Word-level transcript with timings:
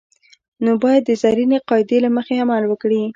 نو 0.63 0.71
باید 0.83 1.01
د 1.05 1.11
زرینې 1.21 1.59
قاعدې 1.69 1.97
له 2.05 2.09
مخې 2.15 2.35
عمل 2.43 2.63
وکړي. 2.67 3.01